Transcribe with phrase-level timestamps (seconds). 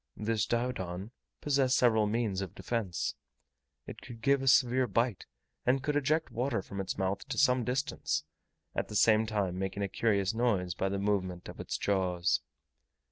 [0.17, 3.13] This Diodon possessed several means of defence.
[3.85, 5.27] It could give a severe bite,
[5.63, 8.23] and could eject water from its mouth to some distance,
[8.73, 12.41] at the same time making a curious noise by the movement of its jaws.